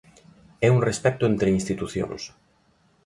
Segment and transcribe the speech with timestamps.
[0.67, 2.21] É un respecto entre institucións.